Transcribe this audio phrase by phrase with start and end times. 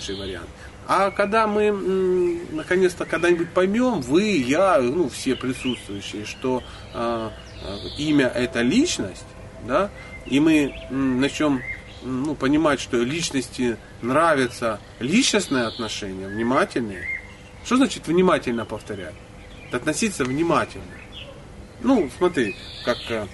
[0.00, 0.48] лучший вариант.
[0.86, 1.70] А когда мы
[2.50, 6.62] наконец-то когда-нибудь поймем, вы, я, ну все присутствующие, что
[6.94, 7.32] а,
[7.98, 9.26] имя это личность,
[9.66, 9.90] да,
[10.26, 11.60] и мы начнем
[12.02, 17.04] ну, понимать, что личности нравятся личностные отношения, внимательные.
[17.64, 19.14] Что значит внимательно повторять?
[19.70, 20.84] Относиться внимательно.
[21.82, 23.26] Ну, смотри, как э,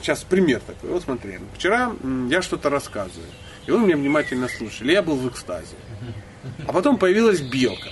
[0.00, 0.90] сейчас пример такой.
[0.90, 1.92] Вот смотри, вчера
[2.28, 3.26] я что-то рассказываю,
[3.66, 5.76] и вы меня внимательно слушали, я был в экстазе.
[6.66, 7.90] А потом появилась белка.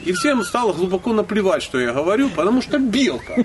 [0.00, 3.44] И всем стало глубоко наплевать, что я говорю, потому что белка.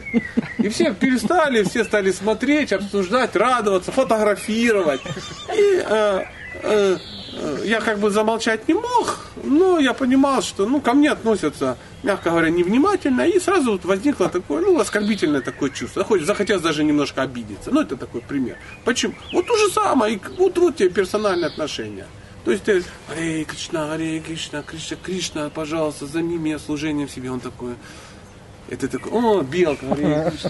[0.58, 5.02] И все перестали, все стали смотреть, обсуждать, радоваться, фотографировать.
[5.56, 6.24] И э,
[6.64, 6.98] э,
[7.34, 11.78] э, я как бы замолчать не мог, но я понимал, что ну, ко мне относятся,
[12.04, 16.04] мягко говоря, невнимательно, и сразу вот возникло такое, ну, оскорбительное такое чувство.
[16.04, 17.72] Хоть захотелось даже немножко обидеться.
[17.72, 18.58] Ну, это такой пример.
[18.86, 19.16] Почему?
[19.34, 22.08] Вот то же самое, и вот, вот тебе персональные отношения.
[22.46, 27.30] То есть ты, Харе Кришна, Харе Кришна, Кришна, Кришна, пожалуйста, займи меня служением себе.
[27.30, 27.76] Он такой,
[28.70, 30.50] это такой, о, белка, Харе Кришна,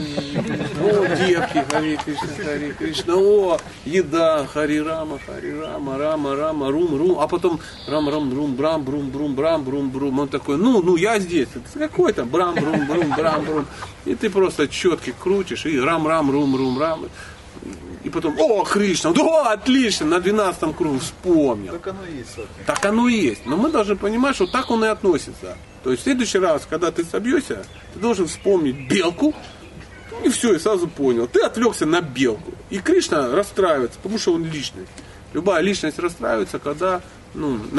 [0.81, 6.97] о, девки, Харе Кришна, Харе Кришна, о, еда, Харе Рама, Харе Рама, Рама, Рама, Рум,
[6.97, 10.19] Рум, а потом Рам, Рам, Рум, Брам, Брум, Брум, Брам, Брум, Брум.
[10.19, 11.49] Он такой, ну, ну, я здесь.
[11.53, 13.65] Это какой там Брам, Брум, Брум, Брам, Брум.
[14.05, 17.05] И ты просто четки крутишь, и Рам, Рам, Рум, Рум, Рам.
[18.03, 21.73] И потом, о, Кришна, да, отлично, на 12 кругу вспомнил.
[21.73, 22.65] Так оно и есть, собственно.
[22.65, 23.45] Так оно и есть.
[23.45, 25.57] Но мы должны понимать, что так он и относится.
[25.83, 29.33] То есть в следующий раз, когда ты собьешься, ты должен вспомнить белку,
[30.23, 31.27] и все, и сразу понял.
[31.27, 32.53] Ты отвлекся на белку.
[32.69, 34.91] И Кришна расстраивается, потому что он личность.
[35.33, 37.01] Любая личность расстраивается, когда
[37.33, 37.75] ну, на